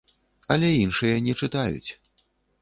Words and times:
Але 0.55 0.69
іншыя 0.75 1.19
не 1.27 1.37
чытаюць. 1.41 1.89